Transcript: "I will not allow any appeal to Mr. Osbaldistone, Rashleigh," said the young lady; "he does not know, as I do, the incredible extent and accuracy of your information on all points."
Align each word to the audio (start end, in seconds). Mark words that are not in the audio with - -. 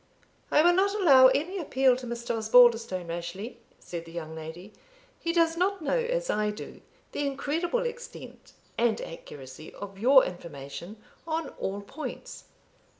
"I 0.49 0.63
will 0.63 0.73
not 0.73 0.95
allow 0.95 1.27
any 1.27 1.59
appeal 1.59 1.95
to 1.97 2.07
Mr. 2.07 2.35
Osbaldistone, 2.35 3.09
Rashleigh," 3.09 3.57
said 3.77 4.05
the 4.05 4.11
young 4.11 4.33
lady; 4.33 4.73
"he 5.19 5.31
does 5.31 5.55
not 5.55 5.79
know, 5.83 5.99
as 5.99 6.27
I 6.27 6.49
do, 6.49 6.81
the 7.11 7.27
incredible 7.27 7.85
extent 7.85 8.53
and 8.79 8.99
accuracy 8.99 9.71
of 9.75 9.99
your 9.99 10.25
information 10.25 10.97
on 11.27 11.49
all 11.49 11.81
points." 11.81 12.45